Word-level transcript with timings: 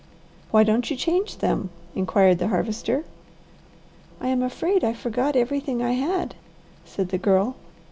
"Why 0.49 0.63
don't 0.63 0.89
you 0.89 0.97
change 0.97 1.37
them?" 1.37 1.69
inquired 1.93 2.39
the 2.39 2.47
Harvester. 2.47 3.03
"I 4.19 4.29
am 4.29 4.41
afraid 4.41 4.83
I 4.83 4.93
forgot 4.93 5.35
everything 5.35 5.83
I 5.83 5.91
had," 5.91 6.33
said 6.85 7.09
the 7.09 7.19
Girl. 7.19 7.55